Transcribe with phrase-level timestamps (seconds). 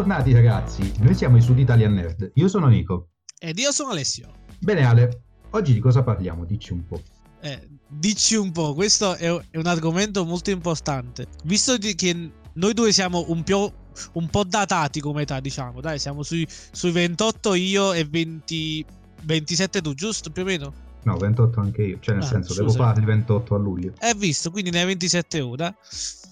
[0.00, 2.30] Bentornati ragazzi, noi siamo i Sud Italian Nerd.
[2.36, 3.10] Io sono Nico.
[3.38, 4.32] Ed io sono Alessio.
[4.58, 6.46] Bene Ale, oggi di cosa parliamo?
[6.46, 7.02] Dici un po'.
[7.42, 11.26] Eh, dici un po', questo è, è un argomento molto importante.
[11.44, 16.22] Visto che noi due siamo un, più, un po' datati come età, diciamo, dai, siamo
[16.22, 18.86] sui, sui 28 io e 20,
[19.24, 20.72] 27 tu, giusto più o meno?
[21.02, 23.92] No, 28 anche io, cioè nel ah, senso devo fare il 28 a luglio.
[23.98, 25.74] Hai visto, quindi ne hai 27 ora.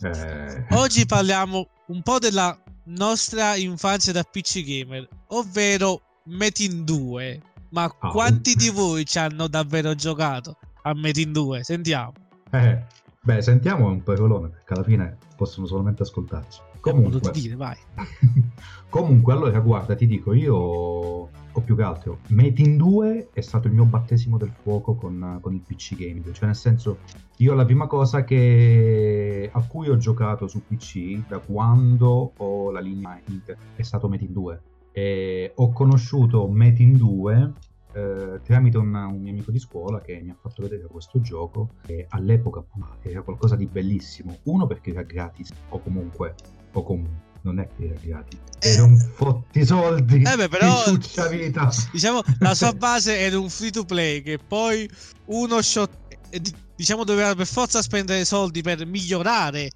[0.05, 0.65] Eh...
[0.71, 7.43] Oggi parliamo un po' della nostra infanzia da PC gamer, ovvero Metin 2.
[7.71, 8.11] Ma oh.
[8.11, 11.65] quanti di voi ci hanno davvero giocato a Metin 2?
[11.65, 12.13] Sentiamo.
[12.51, 12.83] Eh,
[13.23, 16.61] beh, sentiamo un parolone perché alla fine possono solamente ascoltarci.
[16.81, 17.77] Comunque, dire, vai.
[18.89, 23.75] Comunque, allora, guarda, ti dico, io o più che altro, Metin 2 è stato il
[23.75, 26.99] mio battesimo del fuoco con, con il PC gaming, cioè nel senso,
[27.39, 32.81] io la prima cosa che, a cui ho giocato su PC da quando ho la
[32.81, 34.63] linea Inter è stato Metin 2.
[34.93, 37.53] E ho conosciuto Metin 2
[37.93, 41.71] eh, tramite un, un, mio amico di scuola che mi ha fatto vedere questo gioco
[41.87, 42.65] e all'epoca
[43.03, 44.39] era qualcosa di bellissimo.
[44.45, 46.35] Uno perché era gratis o comunque,
[46.73, 48.73] o comunque non è che gratis, eh.
[48.73, 50.23] era un fotti soldi.
[50.23, 50.85] Eh beh, però
[51.31, 51.71] vita.
[51.93, 54.89] diciamo la sua base era un free to play che poi
[55.27, 55.91] uno shot
[56.31, 56.41] eh,
[56.75, 59.71] diciamo doveva per forza spendere soldi per migliorare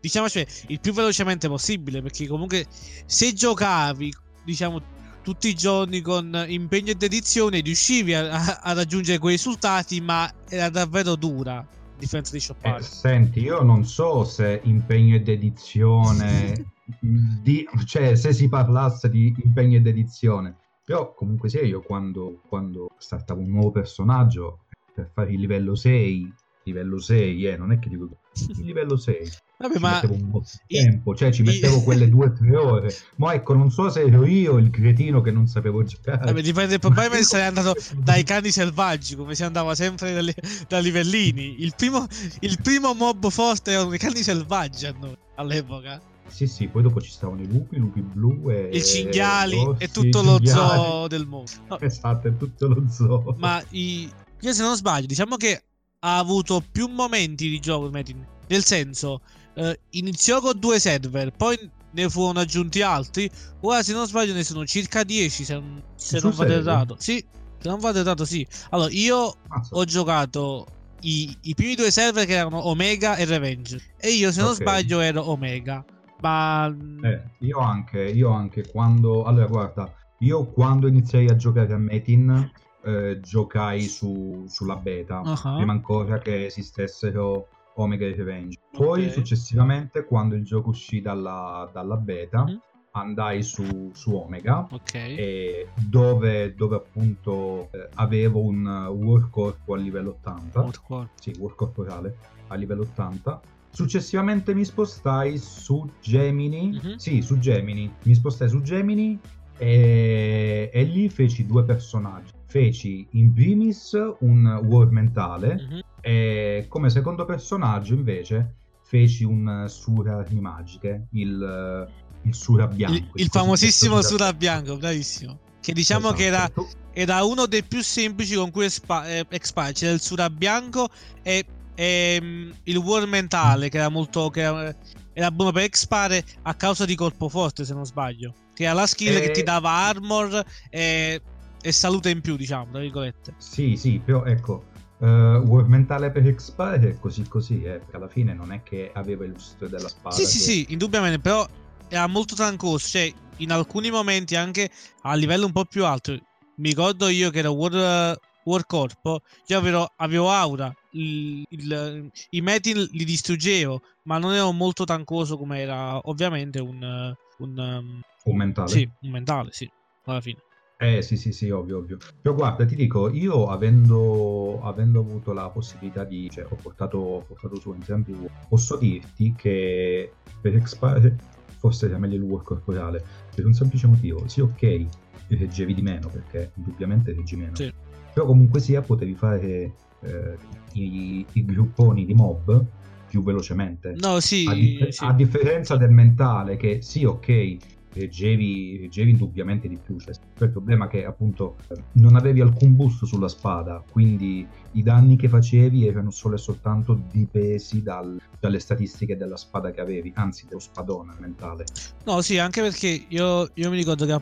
[0.00, 2.66] diciamo cioè il più velocemente possibile perché comunque
[3.06, 4.12] se giocavi
[4.44, 10.32] diciamo tutti i giorni con impegno e dedizione riuscivi a, a raggiungere quei risultati ma
[10.48, 11.66] era davvero dura a
[11.98, 18.32] differenza di shoppare eh, senti io non so se impegno e dedizione di, cioè se
[18.32, 23.70] si parlasse di impegno e dedizione però comunque sia io quando, quando startavo un nuovo
[23.70, 26.34] personaggio per fare il livello 6
[26.64, 28.08] livello 6 eh, non è che dico
[28.58, 29.30] il livello 6
[29.62, 32.56] Vabbè, ci ma mettevo un po' di tempo, cioè ci mettevo quelle due o tre
[32.56, 32.94] ore.
[33.16, 36.24] Ma ecco, non so se ero io il cretino che non sapevo giocare.
[36.24, 40.34] Vabbè, dipende, probabilmente sei andato dai cani selvaggi, come si andava sempre dalle,
[40.66, 41.62] da livellini.
[41.62, 42.04] Il primo,
[42.40, 46.00] il primo mob forte erano i cani selvaggi a noi, all'epoca.
[46.26, 48.70] Sì, sì, poi dopo ci stavano i lupi, i lupi blu e...
[48.72, 51.50] I cinghiali e tutto lo zoo del mondo.
[51.68, 51.78] No.
[51.80, 53.34] Esatto, è tutto lo zoo.
[53.38, 54.10] Ma i...
[54.40, 55.62] io se non sbaglio, diciamo che
[56.00, 58.26] ha avuto più momenti di gioco, Metin.
[58.48, 59.20] Nel senso,
[59.54, 61.56] eh, iniziò con due server, poi
[61.92, 63.30] ne furono aggiunti altri.
[63.60, 65.44] Ora, se non sbaglio, ne sono circa 10.
[65.44, 65.62] Se,
[65.94, 67.24] se non vado errato, sì.
[67.58, 68.46] Se non vado errato, sì.
[68.70, 69.74] Allora, io Mazza.
[69.76, 70.66] ho giocato
[71.02, 73.80] i, i, primi due server che erano Omega e Revenge.
[73.98, 74.62] E io, se non okay.
[74.62, 75.84] sbaglio, ero Omega.
[76.22, 79.24] Ma eh, io anche, io anche quando.
[79.24, 82.50] Allora, guarda, io quando iniziai a giocare a Metin.
[82.84, 85.54] Eh, giocai su, sulla beta uh-huh.
[85.54, 88.58] prima ancora che esistessero Omega Revenge.
[88.70, 89.12] Poi okay.
[89.12, 92.56] successivamente, quando il gioco uscì dalla, dalla beta, mm-hmm.
[92.92, 95.66] andai su, su Omega, okay.
[95.74, 100.60] dove, dove, appunto eh, avevo un War Corp a livello 80.
[100.60, 100.80] War
[101.14, 102.16] Sì, War Corporale
[102.48, 103.40] a livello 80.
[103.72, 106.72] Successivamente mi spostai su Gemini.
[106.72, 106.96] Mm-hmm.
[106.96, 107.90] Sì, su Gemini.
[108.02, 109.18] Mi spostai su Gemini
[109.56, 112.32] e, e lì feci due personaggi.
[112.46, 115.80] Feci in primis un war mentale mm-hmm.
[116.02, 118.56] e come secondo personaggio invece
[118.92, 121.88] feci un Sura Armi Magiche, il,
[122.22, 122.94] il Sura Bianco.
[122.94, 125.38] Il, il famosissimo Sura, Bianco, bravissimo.
[125.60, 126.16] Che diciamo esatto.
[126.16, 126.50] che era,
[126.92, 129.72] era, uno dei più semplici con cui expare.
[129.72, 130.90] C'era il Sura Bianco
[131.22, 134.30] e, e um, il War Mentale, che era molto...
[134.30, 134.74] Che era,
[135.14, 138.34] era buono per expare a causa di colpo forte, se non sbaglio.
[138.54, 139.20] Che era la skill e...
[139.20, 141.20] che ti dava armor e,
[141.60, 143.34] e, salute in più, diciamo, tra virgolette.
[143.36, 144.64] Sì, sì, però ecco,
[144.98, 148.90] uh, War mentale per expire è così così, eh, perché alla fine non è che
[148.94, 150.14] aveva il lustro della spada.
[150.14, 150.28] Sì, che...
[150.28, 151.46] sì, sì, indubbiamente, però
[151.88, 154.70] era molto trancoso, cioè in alcuni momenti anche
[155.02, 156.12] a livello un po' più alto.
[156.56, 162.40] Mi ricordo io che era War, War Corpo, io avevo, avevo aura, il, il, i
[162.40, 168.36] metin li distruggevo, ma non ero molto tancoso come era ovviamente un, un, um, un
[168.36, 168.68] mentale.
[168.68, 169.70] Sì, un mentale, sì,
[170.04, 170.38] alla fine.
[170.78, 171.96] Eh sì, sì, sì, ovvio, ovvio.
[172.20, 176.28] Però guarda, ti dico, io avendo, avendo avuto la possibilità di...
[176.28, 178.12] cioè, ho portato, ho portato su entrambi
[178.48, 181.16] posso dirti che per Expire
[181.58, 184.26] forse era meglio il war corporale, per un semplice motivo.
[184.26, 184.86] Sì, ok,
[185.28, 187.54] reggevi di meno, perché indubbiamente reggi meno.
[187.54, 187.72] Sì.
[188.12, 190.36] Però comunque sia, potevi fare eh,
[190.72, 192.64] i, i grupponi di mob
[193.08, 193.94] più velocemente.
[193.96, 195.04] No, sì a, dif- sì.
[195.04, 197.56] a, differenza del mentale, che sì, ok,
[197.92, 199.98] reggevi, reggevi indubbiamente di più.
[199.98, 201.56] Cioè, il problema è che appunto
[201.94, 206.98] non avevi alcun boost sulla spada, quindi i danni che facevi erano solo e soltanto
[207.10, 211.64] dipesi dal, dalle statistiche della spada che avevi, anzi dello spadone mentale.
[212.04, 214.12] No, sì, anche perché io, io mi ricordo che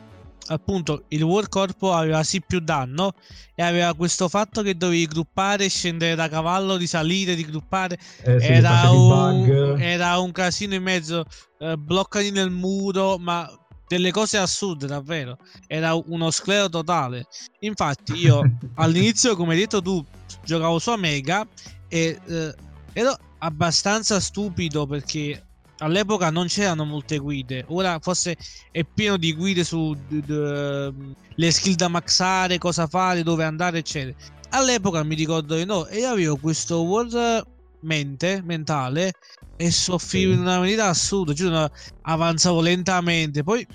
[0.50, 3.14] appunto il War Corpo aveva sì più danno
[3.54, 7.98] e aveva questo fatto che dovevi gruppare, scendere da cavallo, risalire, rigruppare.
[8.22, 11.24] Eh sì, era, un, era un casino in mezzo,
[11.58, 13.48] eh, bloccati nel muro, ma
[13.86, 15.38] delle cose assurde davvero.
[15.66, 17.26] Era uno sclero totale.
[17.60, 18.40] Infatti io
[18.74, 20.04] all'inizio, come hai detto tu,
[20.44, 21.46] giocavo su Omega
[21.88, 22.54] e eh,
[22.92, 25.44] ero abbastanza stupido perché
[25.80, 27.64] all'epoca non c'erano molte guide.
[27.68, 28.36] Ora forse
[28.70, 33.78] è pieno di guide su d- d- le skill da maxare, cosa fare, dove andare,
[33.78, 34.16] eccetera.
[34.50, 37.46] All'epoca mi ricordo che no, e io avevo questo world
[37.82, 39.12] mente, mentale
[39.56, 40.36] e soffrivo Sì.
[40.36, 41.34] in una maniera assurda.
[41.34, 41.68] Cioè, no,
[42.02, 43.42] avanzavo lentamente.
[43.42, 43.66] Poi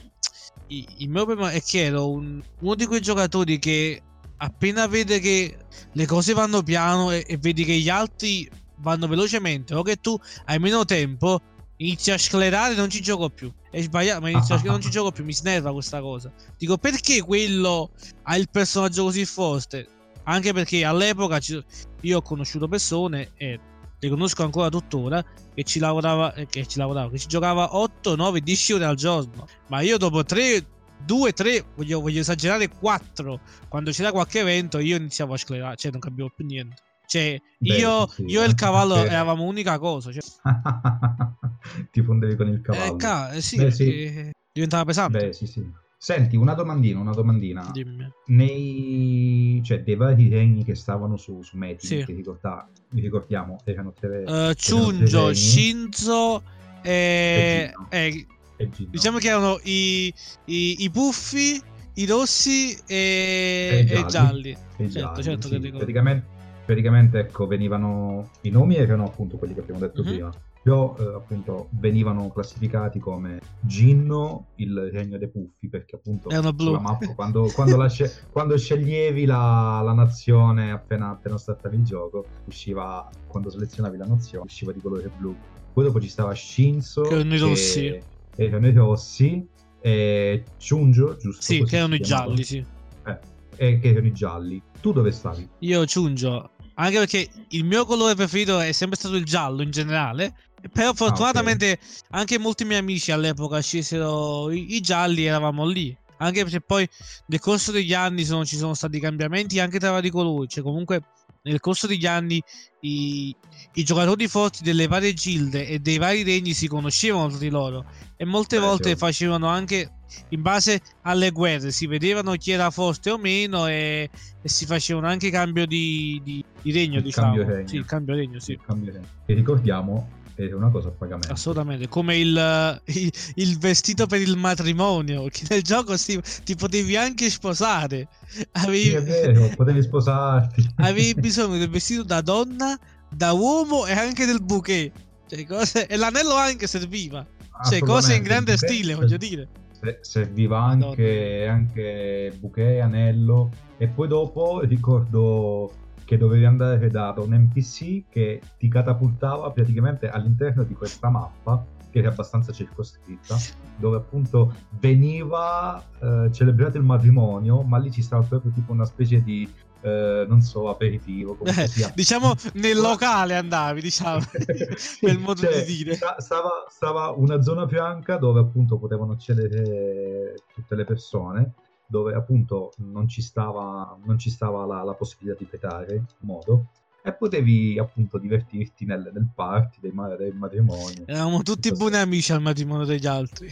[0.67, 4.01] il mio problema è che ero un- uno di quei giocatori che
[4.37, 5.57] appena vede che
[5.93, 8.49] le cose vanno piano e, e vedi che gli altri
[8.79, 11.39] vanno velocemente o che tu hai meno tempo
[11.77, 13.51] inizi a sclerare e non ci gioco più.
[13.69, 16.31] È sbagliato ma inizio a sclerare, non ci gioco più mi snerva questa cosa.
[16.57, 17.91] Dico perché quello
[18.23, 19.87] ha il personaggio così forte?
[20.23, 21.63] Anche perché all'epoca ci-
[22.01, 23.59] io ho conosciuto persone e
[23.99, 25.23] le conosco ancora tuttora
[25.53, 28.95] che ci lavorava eh, che ci lavorava che ci giocava 8 9 10 ore al
[28.95, 29.47] giorno.
[29.67, 30.65] Ma io dopo 3
[31.05, 35.91] 2 3 voglio, voglio esagerare 4 quando c'era qualche evento io iniziavo a sclerare cioè
[35.91, 39.43] non capivo più niente cioè Beh, io, sì, io e il anche cavallo perché- eravamo
[39.43, 40.21] unica cosa cioè,
[41.91, 42.93] Ti fondevi con il cavallo.
[42.93, 43.85] eh, ca- eh, sì, Beh, sì.
[43.85, 45.83] perché diventava pesante Beh, sì, sì.
[45.97, 47.67] Senti, una domandina, una domandina.
[47.71, 52.03] dimmi Nei, cioè, dei vari regni che stavano su, su Metin, Sì.
[52.13, 55.35] ricorda- vi ricordiamo, erano tre, Eh, Chunjo, regni.
[55.35, 56.43] Shinzo
[56.83, 60.13] e, E eh, e diciamo che erano i,
[60.45, 61.59] i, i puffi,
[61.95, 64.55] i rossi e, E i gialli.
[64.77, 64.91] gialli.
[64.91, 65.53] Certo, certo sì.
[65.53, 65.77] che ricordo.
[65.77, 66.27] praticamente,
[66.65, 70.07] praticamente, ecco, venivano i nomi erano appunto quelli che abbiamo detto Mhm.
[70.09, 70.31] prima.
[70.65, 77.13] Però eh, appunto venivano classificati come Ginno, il regno dei puffi, perché appunto sulla mappa
[77.13, 83.07] quando, quando, la sce- quando sceglievi la, la nazione appena, appena startavi il gioco, usciva
[83.27, 85.35] quando selezionavi la nazione, usciva di colore blu.
[85.71, 88.03] Poi dopo ci stava Shinzo, Che erano i rossi.
[88.35, 89.47] erano i rossi,
[89.81, 91.41] e Chunjo, giusto?
[91.43, 92.65] Sì, che erano i gialli, sì.
[93.05, 93.19] Eh,
[93.57, 94.59] e che erano i gialli.
[94.81, 95.47] Tu dove stavi?
[95.59, 100.33] Io Chunjo, anche perché il mio colore preferito è sempre stato il giallo in generale.
[100.71, 101.77] Però fortunatamente
[102.09, 105.95] anche molti miei amici all'epoca scesero i, i gialli, eravamo lì.
[106.17, 106.87] Anche perché poi
[107.27, 110.47] nel corso degli anni sono- ci sono stati cambiamenti anche tra vari colori.
[110.47, 111.03] Cioè, comunque,
[111.45, 112.41] nel corso degli anni
[112.81, 113.35] i,
[113.73, 117.85] i giocatori forti delle varie gilde e dei vari regni si conoscevano tra di loro.
[118.17, 118.95] E molte Beh, volte sì.
[118.95, 119.91] facevano anche
[120.29, 124.09] in base alle guerre, si vedevano chi era forte o meno e,
[124.41, 127.35] e si facevano anche cambio di, di- di regno, Il diciamo.
[127.35, 127.67] cambio regno.
[127.67, 128.59] Sì, cambio regno, sì.
[128.65, 129.07] Cambio regno.
[129.25, 131.31] E ricordiamo, era una cosa a pagamento.
[131.31, 136.95] Assolutamente, come il, il- il vestito per il matrimonio, che nel gioco si- ti potevi
[136.97, 138.07] anche sposare.
[138.53, 140.73] Avevi, Sì, è vero, potevi sposarti.
[140.77, 142.77] avevi bisogno del vestito da donna,
[143.09, 144.91] da uomo e anche del bouquet.
[145.27, 147.25] Cioè, cose- e l'anello anche serviva.
[147.69, 149.47] Cioè, cose in grande Il stile, voglio dire.
[149.79, 153.49] se- Serviva anche, anche bouquet, anello.
[153.77, 155.71] E poi dopo ricordo
[156.05, 161.99] che dovevi andare da, un NPC che ti catapultava praticamente all'interno di questa mappa che
[161.99, 163.35] era abbastanza circoscritta
[163.77, 169.21] dove appunto veniva eh, celebrato il matrimonio ma lì ci stava proprio tipo una specie
[169.23, 174.19] di eh, non so aperitivo Eh, diciamo nel locale andavi, diciamo,
[174.99, 175.93] quel modo Cioè, di dire.
[175.95, 181.53] sta- Stava, stava una zona bianca dove appunto potevano accedere tutte le persone,
[181.87, 186.67] dove appunto non ci stava, non ci stava la, la possibilità di petare modo.
[187.03, 191.03] E potevi appunto divertirti nel, nel party dei del matrimonio.
[191.05, 193.51] Eravamo tutti buoni amici al matrimonio degli altri.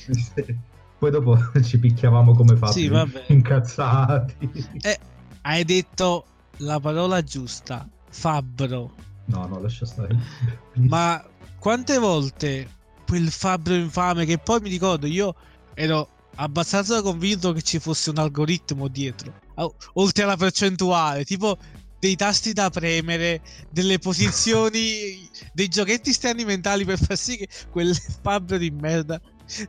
[0.98, 2.92] Poi dopo ci picchiavamo come fatti Sì,
[3.28, 4.52] incazzati.
[4.82, 5.00] Eh,
[5.42, 6.26] hai detto
[6.58, 8.92] la parola giusta, fabbro.
[9.26, 10.18] No, no, lascia stare.
[10.74, 11.24] Ma
[11.60, 12.68] quante volte
[13.06, 15.36] quel fabbro infame che poi mi ricordo io
[15.76, 19.34] ero abbastanza convinto che ci fosse un algoritmo dietro,
[19.94, 21.58] oltre alla percentuale, tipo
[22.00, 27.96] dei tasti da premere, delle posizioni, dei giochetti strani mentali per far sì che quel
[28.22, 29.22] fabbro di merda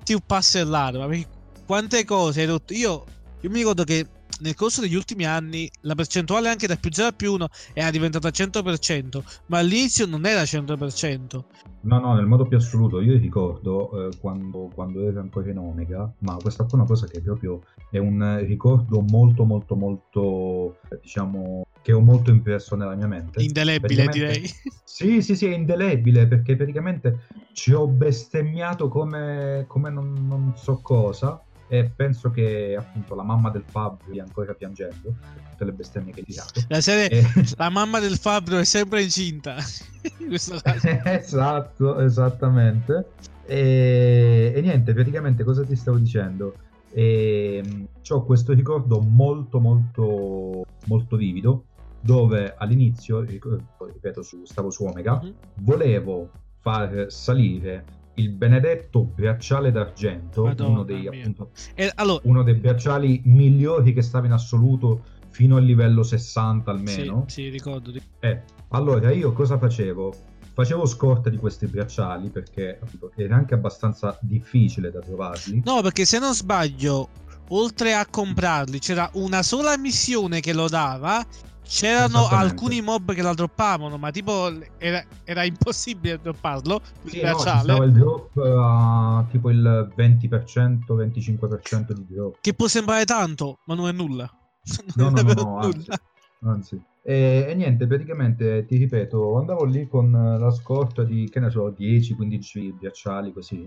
[0.03, 1.07] ti uppasse l'arma.
[1.07, 1.29] Perché
[1.65, 2.73] quante cose hai rotto.
[2.75, 3.05] Io,
[3.41, 4.07] io mi ricordo che
[4.45, 7.91] nel corso degli ultimi anni la percentuale anche da più 0 a più 1 era
[7.91, 11.45] diventata 100%, ma all'inizio non era 100%.
[11.81, 13.01] No, no, nel modo più assoluto.
[13.01, 17.23] Io ricordo eh, quando, quando ero ancora in Omega, ma questa è una cosa che
[17.23, 23.43] proprio è un ricordo molto, molto, molto, diciamo, che ho molto impresso nella mia mente.
[23.43, 24.43] Indelebile, direi.
[24.85, 30.79] Sì, sì, sì, è indelebile perché praticamente ci ho bestemmiato come, come non, non so
[30.83, 35.15] cosa e penso che appunto la mamma del Fabio stia ancora piangendo
[35.51, 36.61] tutte le bestemmie che hai tirato.
[36.69, 37.25] La, serie, e...
[37.57, 39.57] la mamma del Fabio è sempre incinta.
[40.19, 40.87] In questo caso.
[41.05, 43.09] Esatto esattamente.
[43.47, 44.53] E...
[44.55, 46.55] e, niente praticamente cosa ti stavo dicendo?
[46.91, 47.63] E...
[48.09, 51.65] ho questo ricordo molto molto molto vivido
[52.01, 55.33] dove all'inizio ripeto su, stavo su Omega mm-hmm.
[55.61, 56.31] volevo
[56.61, 62.21] far salire il benedetto bracciale d'argento, Madonna uno dei, appunto, eh, allora...
[62.25, 67.25] uno dei bracciali migliori che stava in assoluto fino al livello 60 almeno.
[67.27, 67.93] Sì, sì ricordo.
[68.21, 70.15] Eh, allora io cosa facevo?
[70.53, 75.63] Facevo scorta di questi bracciali perché appunto, era anche abbastanza difficile da trovarli.
[75.65, 77.09] No, perché se non sbaglio,
[77.49, 81.27] oltre a comprarli, c'era una sola missione che lo dava
[81.67, 86.81] C'erano alcuni mob che la droppavano, ma tipo era, era impossibile dropparlo.
[87.05, 92.37] Sì, no, il drop a tipo il 20%, 25% di drop.
[92.41, 94.31] Che può sembrare tanto, ma non è nulla.
[94.95, 95.99] Non no, è no, no, nulla.
[96.45, 96.81] Anzi.
[97.03, 101.69] E, e, niente, praticamente ti ripeto, andavo lì con la scorta di che ne so,
[101.69, 103.67] 10-15 ghiacciali così.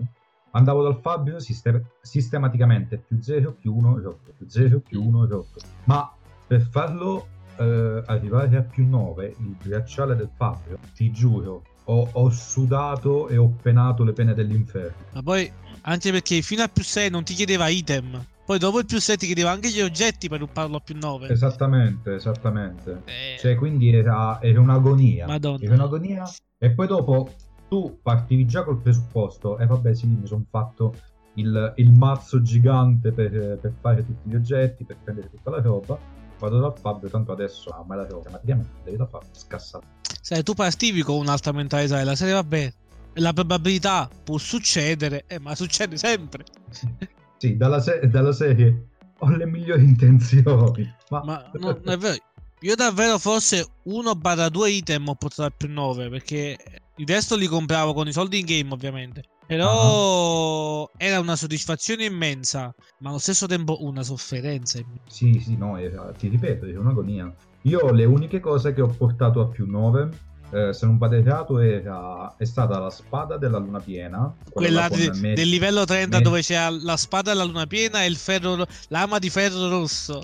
[0.51, 5.60] Andavo dal Fabio sistem- sistematicamente più 0 più 1 rotto, più 0 più 1 rotto.
[5.84, 6.12] Ma
[6.48, 12.29] per farlo eh, arrivare a più 9, il bracciale del Fabio, ti giuro, ho, ho,
[12.29, 15.05] sudato e ho penato le pene dell'inferno.
[15.13, 18.25] Ma poi, anche perché fino a più 6 non ti chiedeva item.
[18.45, 21.27] Poi dopo il più 6 ti chiedeva anche gli oggetti per upparlo a più 9.
[21.29, 23.01] Esattamente, esattamente.
[23.05, 23.37] Eh...
[23.39, 25.27] Cioè, quindi era, era un'agonia.
[25.27, 25.63] Madonna.
[25.63, 26.29] Era un'agonia.
[26.57, 27.29] E poi dopo
[27.67, 30.95] tu partivi già col presupposto, e eh, vabbè sì, mi sono fatto
[31.33, 36.15] il, il mazzo gigante per, per, fare tutti gli oggetti, per prendere tutta la roba
[36.39, 39.86] vado dal Fabio, tanto adesso ah, me la devo praticamente devi da fare scassato.
[40.22, 42.74] Se tu partivi con un'alta mentalità della serie, vabbè,
[43.15, 46.44] la probabilità può succedere, eh, ma succede sempre.
[47.38, 48.88] sì, dalla, se- dalla, serie
[49.20, 50.94] ho le migliori intenzioni.
[51.10, 52.24] Ma, ma non è vero.
[52.62, 56.58] Io davvero forse 1-2 item ho portato al più 9 perché
[56.96, 59.24] il resto li compravo con i soldi in game ovviamente.
[59.48, 60.89] Però uh-huh.
[60.98, 64.80] era una soddisfazione immensa, ma allo stesso tempo una sofferenza.
[65.08, 67.34] Sì, sì, no, era, ti ripeto, è un'agonia.
[67.62, 70.10] Io le uniche cose che ho portato a più 9,
[70.51, 74.34] eh, se non vado errato, era, è stata la spada della luna piena.
[74.51, 78.08] Quella, quella de, del livello 30 med- dove c'è la spada della luna piena e
[78.08, 80.24] il ferro, l'ama di ferro rosso.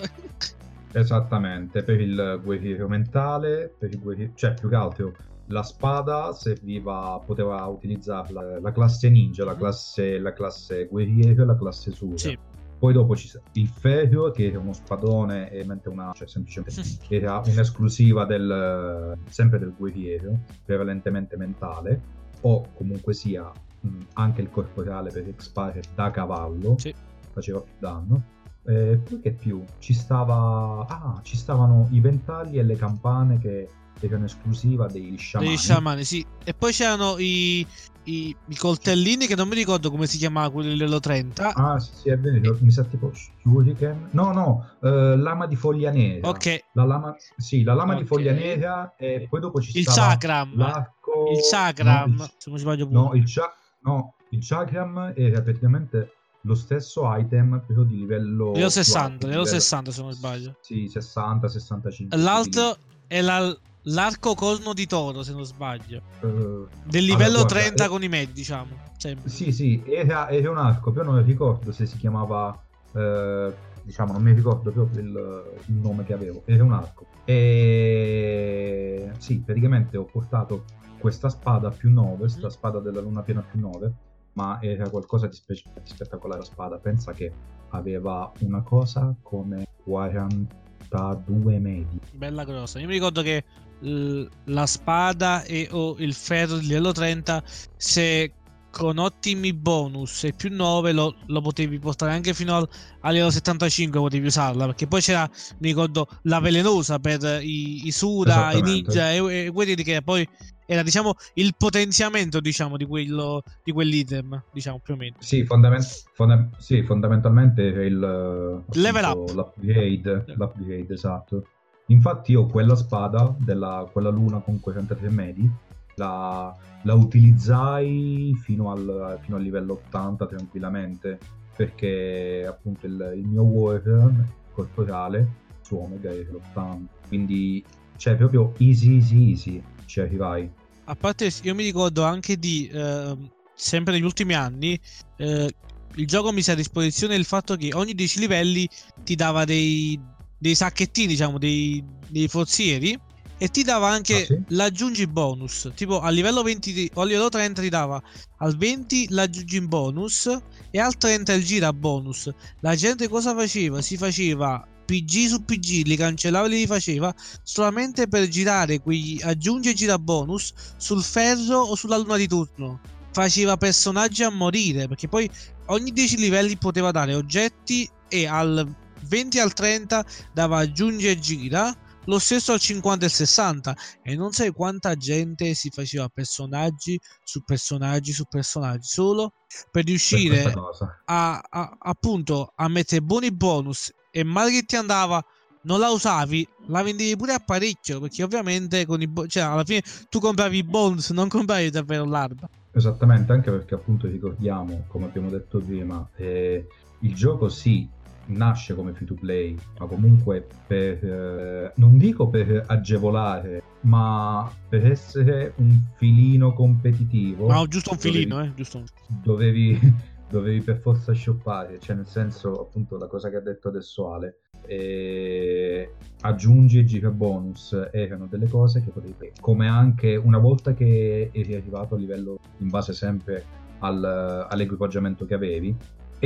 [0.91, 5.13] Esattamente, per il guerriero mentale, per il guerriero, cioè più che altro
[5.47, 9.57] la spada serviva, poteva utilizzarla la classe ninja, la mm.
[9.57, 12.17] classe, la classe guerriero e la classe sura.
[12.17, 12.37] Sì.
[12.77, 17.41] Poi dopo ci il ferro, che era uno spadone, e mentre una, cioè semplicemente era
[17.45, 22.01] un'esclusiva del, sempre del guerriero, prevalentemente mentale,
[22.41, 26.93] o comunque sia mh, anche il corporale per expire da cavallo, sì.
[27.31, 28.23] faceva più danno.
[28.65, 29.63] E poi che più?
[29.77, 30.85] Ci stava...
[30.87, 33.69] Ah, ci stavano i ventagli e le campane che
[34.07, 35.49] erano esclusiva degli sciamani.
[35.49, 36.25] Degli sciamani, sì.
[36.43, 37.65] E poi c'erano i,
[38.03, 41.53] i, i, coltellini che non mi ricordo come si chiamava quelli dello 30.
[41.53, 44.09] Ah, sì, sì, è vero, mi sa tipo Shuriken.
[44.11, 46.27] No, no, uh, lama di foglia nera.
[46.27, 46.65] Ok.
[46.73, 48.03] La lama, sì, la lama okay.
[48.03, 50.17] di foglia nera e poi dopo ci il stava
[50.53, 51.31] l'arco.
[51.31, 52.99] Il Chakram, no, il, se non sbaglio pure.
[52.99, 56.13] No, il, cha- no, il Chakram era praticamente
[56.45, 61.47] lo stesso item però di livello livello 60 livello 60 se non sbaglio sì 60
[61.47, 62.75] 65 l'altro
[63.07, 66.01] è la, l'arco corno di toro, se non sbaglio.
[66.21, 68.91] Uh, Del livello allora, guarda, 30 eh, con i medi, diciamo.
[68.97, 69.29] Sempre.
[69.29, 72.57] Sì, sì, era, era, un arco, però non ricordo se si chiamava...
[72.93, 76.43] Eh, diciamo, non mi ricordo proprio il, il, nome che avevo.
[76.45, 77.05] Era un arco.
[77.25, 79.11] E...
[79.17, 80.63] Sì, praticamente ho portato
[80.99, 82.49] questa spada più 9, questa mm.
[82.49, 83.93] spada della luna piena più 9,
[84.33, 86.77] ma era qualcosa di, spe- di spettacolare la spada.
[86.77, 87.31] Pensa che
[87.69, 91.99] aveva una cosa come 42 medi.
[92.13, 92.79] Bella grossa.
[92.79, 93.43] Io mi ricordo che
[93.83, 97.43] la spada e o il ferro di livello 30
[97.75, 98.33] se
[98.71, 102.67] con ottimi bonus e più 9 lo, lo potevi portare anche fino al,
[103.01, 107.91] a livello 75 potevi usarla perché poi c'era mi ricordo la velenosa per i, i
[107.91, 110.27] Sura, i ninja e, e quelli che poi
[110.65, 115.17] era diciamo il potenziamento diciamo di, quello, di quell'item diciamo più o meno.
[115.19, 119.29] Sì, fondament- fonda- sì fondamentalmente il level up.
[119.29, 121.47] l'upgrade, l'upgrade esatto
[121.87, 125.49] infatti io quella spada della, quella luna con quei 33 medi
[125.95, 131.19] la, la utilizzai fino al, fino al, livello 80 tranquillamente
[131.55, 134.11] perché appunto il, il mio warrior
[134.53, 137.63] corporale su Omega è l'80 quindi
[137.97, 140.49] cioè proprio easy easy easy ci arrivai.
[140.85, 143.15] A parte io mi ricordo anche di eh,
[143.53, 144.77] sempre negli ultimi anni
[145.17, 145.53] eh,
[145.95, 148.67] il gioco mise a disposizione il fatto che ogni 10 livelli
[149.03, 149.99] ti dava dei,
[150.43, 152.99] dei sacchettini diciamo dei, dei forzieri
[153.37, 154.41] e ti dava anche ah, sì?
[154.49, 155.71] l'aggiungi bonus.
[155.73, 158.01] Tipo a livello 20 o a livello 30 ti dava
[158.39, 160.37] al 20 l'aggiungi bonus
[160.69, 162.29] e al 30 il gira bonus.
[162.59, 163.81] La gente cosa faceva?
[163.81, 169.69] Si faceva PG su PG, li cancellava e li rifaceva solamente per girare quegli aggiungi
[169.69, 172.81] e gira bonus sul ferro o sulla luna di turno.
[173.13, 175.29] Faceva personaggi a morire perché poi
[175.67, 181.75] ogni 10 livelli poteva dare oggetti e al 20 al 30 dava aggiungi e gira
[182.05, 187.43] lo stesso al 50 e 60 e non sai quanta gente si faceva personaggi su
[187.43, 189.33] personaggi su personaggi solo
[189.71, 190.59] per riuscire per
[191.05, 195.23] a, a, appunto a mettere buoni bonus e male che ti andava
[195.63, 199.63] non la usavi la vendevi pure a parecchio perché ovviamente con i bo- cioè alla
[199.63, 202.49] fine tu compravi i bonus non compravi davvero l'arma.
[202.71, 206.67] Esattamente anche perché appunto ricordiamo come abbiamo detto prima eh,
[206.99, 207.87] il gioco sì
[208.27, 214.85] nasce come free to play, ma comunque per, eh, non dico per agevolare, ma per
[214.85, 217.47] essere un filino competitivo.
[217.47, 218.83] Ma giusto un filino, dovevi, eh, giusto.
[219.07, 219.93] Dovevi,
[220.29, 224.37] dovevi per forza shoppare, cioè nel senso appunto la cosa che ha detto adesso Ale.
[224.65, 231.31] E aggiungi e giga bonus erano delle cose che potevi come anche una volta che
[231.33, 233.43] eri arrivato a livello in base sempre
[233.79, 235.75] al, all'equipaggiamento che avevi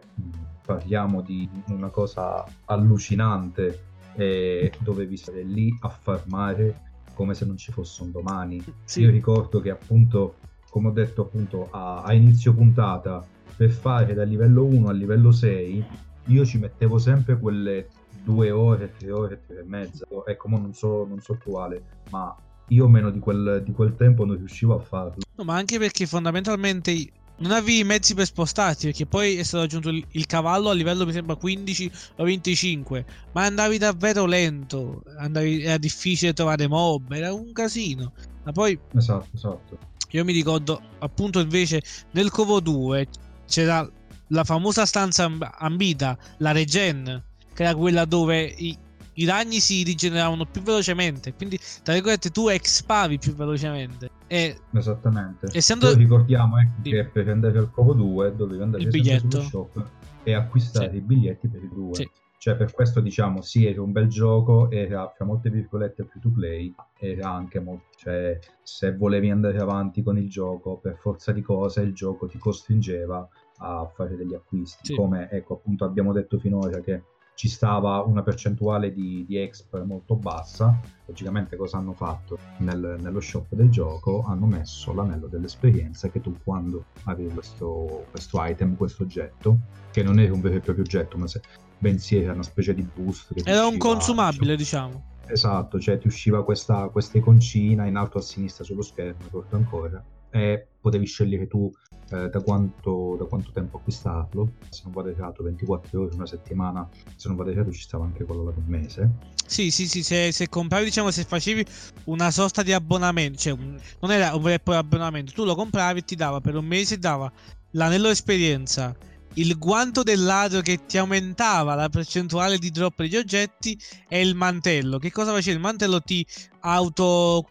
[0.66, 7.72] parliamo di una cosa allucinante e dovevi stare lì a farmare come se non ci
[7.72, 8.64] fosse un domani.
[8.84, 9.02] Sì.
[9.02, 10.36] Io ricordo che appunto,
[10.70, 15.32] come ho detto appunto a, a inizio puntata, per fare dal livello 1 al livello
[15.32, 15.86] 6,
[16.28, 17.88] io ci mettevo sempre quelle
[18.24, 20.06] due ore, tre ore, tre e mezza.
[20.26, 22.36] Ecco, non so, non so quale, ma
[22.70, 25.22] io meno di quel, di quel tempo non riuscivo a farlo.
[25.36, 26.92] No, ma anche perché fondamentalmente
[27.38, 31.06] non avevi i mezzi per spostarti perché poi è stato aggiunto il, cavallo a livello
[31.06, 37.34] mi sembra 15 o 25 ma andavi davvero lento andavi, era difficile trovare mob era
[37.34, 39.78] un casino ma poi esatto esatto
[40.12, 43.08] io mi ricordo appunto invece nel Covo 2
[43.48, 43.90] c'era
[44.28, 48.78] la famosa stanza ambita la regen che era quella dove i,
[49.16, 51.34] i ragni si rigeneravano più velocemente.
[51.34, 54.10] Quindi, tra virgolette, tu expavi più velocemente.
[54.28, 55.48] E, Esattamente.
[55.52, 55.88] Essendo...
[55.88, 59.86] Poi ricordiamo eh, che per andare al Covo 2 dovevi andare sullo shop
[60.24, 60.98] e acquistare sì.
[60.98, 61.96] i biglietti per i due.
[61.96, 62.10] Sì.
[62.44, 66.30] Cioè, per questo diciamo, sì, era un bel gioco, era fra molte virgolette free to
[66.30, 71.42] play, era anche molto, cioè, se volevi andare avanti con il gioco, per forza di
[71.42, 73.26] cose, il gioco ti costringeva
[73.60, 74.88] a fare degli acquisti.
[74.88, 74.96] Sì.
[74.96, 77.04] Come, ecco, appunto, abbiamo detto finora che
[77.36, 80.80] ci stava una percentuale di, di exp molto bassa.
[81.06, 84.24] Logicamente cosa hanno fatto nel, nello shop del gioco?
[84.26, 89.58] Hanno messo l'anello dell'esperienza che tu quando avevi questo, questo item, questo oggetto,
[89.92, 91.42] che non era un vero e proprio oggetto, ma se,
[91.78, 93.34] bensì era una specie di boost.
[93.44, 95.12] era un consumabile, diciamo.
[95.26, 100.04] Esatto, cioè ti usciva questa, questa iconcina in alto a sinistra sullo schermo, ricordo ancora,
[100.30, 101.72] e potevi scegliere tu
[102.14, 104.54] eh, da, quanto, da, quanto, tempo acquistarlo.
[104.70, 106.88] Se non vado errato, 24 ore, una settimana.
[107.16, 109.10] Se non vado errato, ci stava anche quello da un mese.
[109.48, 110.04] Sì, sì, sì.
[110.04, 111.66] Se, se compravi, diciamo, se facevi
[112.06, 115.56] una sorta di abbonamento, cioè un, non era un vero e proprio abbonamento, tu lo
[115.56, 117.32] compravi e ti dava per un mese, dava
[117.72, 118.96] l'anello esperienza.
[119.36, 123.76] Il guanto del ladro che ti aumentava la percentuale di drop degli oggetti
[124.08, 125.00] e il mantello.
[125.00, 125.56] Che cosa faceva?
[125.56, 126.24] Il mantello ti
[126.60, 127.48] auto.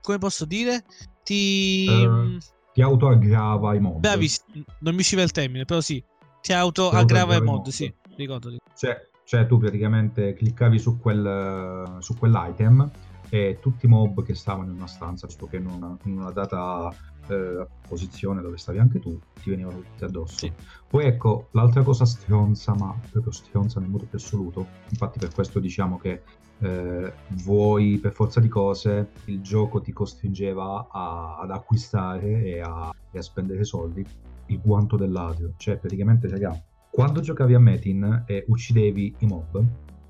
[0.00, 0.84] come posso dire?
[1.22, 1.86] Ti.
[1.88, 2.38] Uh
[2.72, 4.00] ti autoaggrava i mod.
[4.00, 6.02] Bravissimo, non mi usciva il termine, però sì,
[6.40, 8.56] ti autoaggrava i mod, mod, sì, ricordo.
[8.76, 12.90] Cioè, cioè, tu praticamente cliccavi su, quel, su quell'item
[13.28, 16.30] e tutti i mob che stavano in una stanza, visto che in una, in una
[16.30, 16.94] data
[17.32, 20.38] eh, posizione dove stavi anche tu, ti venivano tutti addosso.
[20.38, 20.52] Sì.
[20.88, 25.58] Poi ecco, l'altra cosa stronza, ma proprio stronza nel modo più assoluto, infatti per questo
[25.58, 26.22] diciamo che
[26.60, 27.12] eh,
[27.44, 33.18] vuoi per forza di cose, il gioco ti costringeva a- ad acquistare e a, e
[33.18, 34.04] a spendere soldi,
[34.46, 39.64] il guanto dell'adio, cioè praticamente, raga, quando giocavi a Metin e uccidevi i mob,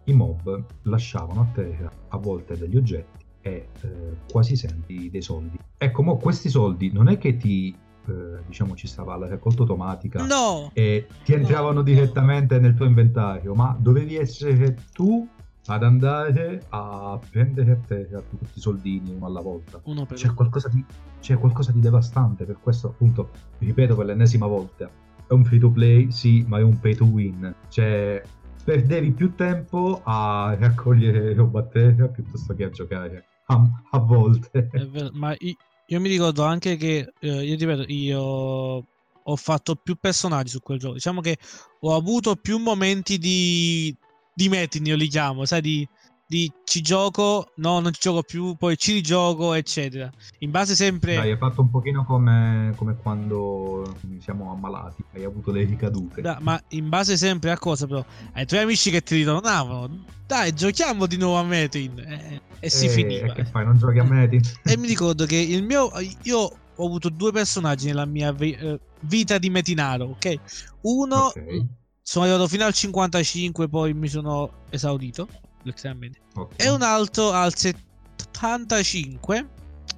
[0.05, 3.89] i mob lasciavano a terra a volte degli oggetti e eh,
[4.31, 5.59] quasi sempre dei soldi.
[5.77, 7.75] Ecco, mo questi soldi non è che ti,
[8.07, 10.71] eh, diciamo, ci stava la raccolta automatica No!
[10.73, 11.83] e ti entravano no.
[11.83, 15.29] direttamente nel tuo inventario, ma dovevi essere tu
[15.67, 19.81] ad andare a prendere a terra tutti i soldini uno alla volta.
[19.85, 20.85] Uno C'è qualcosa di,
[21.21, 24.91] c'è qualcosa di devastante, per questo appunto, ripeto per l'ennesima volta,
[25.27, 27.55] è un free to play, sì, ma è un pay to win.
[27.69, 28.23] Cioè,
[28.65, 34.69] perdevi più tempo a raccogliere roba a terra piuttosto che a giocare, a, a volte.
[34.73, 35.55] Vero, ma io,
[35.87, 38.87] io mi ricordo anche che, eh, io ripeto, io
[39.25, 40.95] ho fatto più personaggi su quel gioco.
[40.95, 41.39] Diciamo che
[41.81, 43.95] ho avuto più momenti di,
[44.35, 45.89] di meeting, io li chiamo, sai, di,
[46.33, 50.11] di ci gioco, no, non ci gioco più, poi ci rigioco, eccetera.
[50.39, 51.17] In base sempre...
[51.17, 56.23] Dai, hai fatto un pochino come, come quando siamo ammalati, hai avuto le ricadute.
[56.23, 58.03] Da- ma in base sempre a cosa, però?
[58.33, 61.99] Ai tuoi amici che ti ritornavano, dai, giochiamo di nuovo a meeting.
[61.99, 63.27] E, e si Eh, finiva.
[63.27, 64.41] E che fai, non giochi a Metin?
[64.65, 65.91] E mi ricordo che il mio.
[66.23, 70.35] Io ho avuto due personaggi nella mia eh, vita di metinaro, ok?
[70.83, 71.67] Uno Ok,
[72.01, 75.29] sono arrivato fino al 55, poi mi sono esaurito.
[75.63, 76.11] L'esame.
[76.35, 76.55] ok.
[76.57, 79.49] E un altro al 75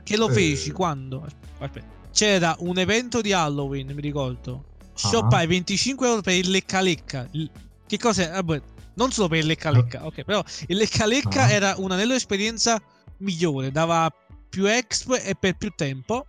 [0.02, 0.32] che lo Eh.
[0.32, 1.26] feci quando
[1.58, 4.64] aspetta, c'era un evento di Halloween, mi ricordo.
[4.80, 5.08] Ah.
[5.08, 7.28] Shoppai 25 euro per il lecca lecca.
[7.86, 8.30] Che cos'è?
[8.30, 8.60] Vabbè,
[8.94, 11.50] non solo per il lecca lecca, ok, però il lecca lecca Ah.
[11.50, 12.80] era una delle esperienze
[13.18, 14.10] migliore, dava
[14.48, 16.26] più exp e per più tempo.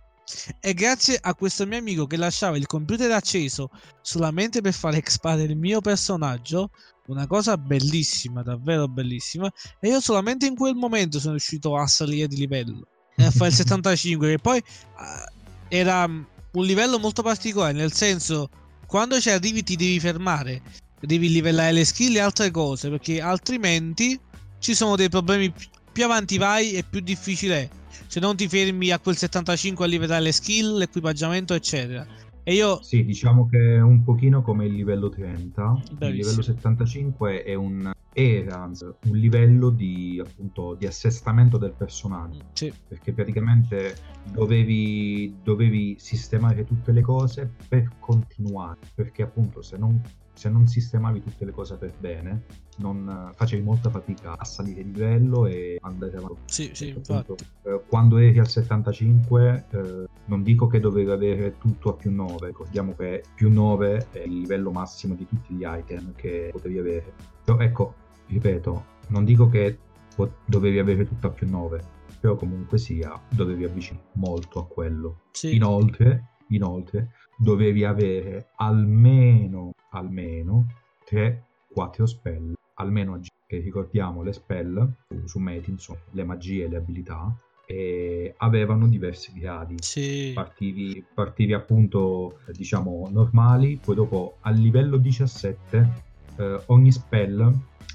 [0.60, 3.70] E grazie a questo mio amico che lasciava il computer acceso
[4.02, 6.70] solamente per fare expare il mio personaggio,
[7.06, 9.50] una cosa bellissima, davvero bellissima.
[9.80, 13.50] E io solamente in quel momento sono riuscito a salire di livello e a fare
[13.50, 14.62] il 75, che poi
[14.96, 15.32] ah,
[15.68, 18.48] era mm, un livello molto particolare, nel senso,
[18.86, 20.62] quando ci arrivi ti devi fermare,
[21.00, 24.18] devi livellare le skill e altre cose, perché altrimenti
[24.58, 27.68] ci sono dei problemi pi- più avanti vai e più difficile è.
[28.08, 32.06] Se non ti fermi a quel 75 a livellare le skill, l'equipaggiamento, eccetera.
[32.48, 35.80] E io Sì, diciamo che è un pochino come il livello 30.
[35.90, 36.10] Il Bravissimo.
[36.10, 42.44] livello 75 è un, era un livello di, appunto, di assestamento del personaggio.
[42.52, 43.96] sì, Perché praticamente
[44.32, 48.78] dovevi, dovevi sistemare tutte le cose per continuare.
[48.94, 50.00] Perché appunto se non,
[50.36, 52.44] se non sistemavi tutte le cose per bene,
[52.76, 56.36] non, facevi molta fatica a salire di livello e andare avanti.
[56.44, 57.32] sì, sì, infatti.
[57.62, 62.48] eh, quando eri al 75 eh, non dico che dovevi avere tutto a più 9
[62.48, 67.14] ricordiamo che più 9 è il livello massimo di tutti gli item che potevi avere
[67.44, 67.94] però ecco
[68.26, 69.78] ripeto non dico che
[70.14, 71.80] po- dovevi avere tutto a più 9
[72.20, 75.54] però comunque sia dovevi avvicinare molto a quello Sì.
[75.54, 80.66] inoltre inoltre dovevi avere almeno almeno
[81.10, 84.92] 3-4 spell almeno oggi ricordiamo le spell
[85.24, 90.32] su, Mate, insomma, le magie e le abilità e avevano diversi gradi Sì.
[90.34, 95.88] partivi, partivi appunto diciamo normali poi dopo al livello 17
[96.36, 97.52] eh, ogni spell